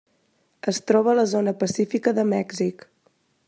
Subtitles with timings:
[0.71, 2.85] Es troba a la zona pacífica de Mèxic.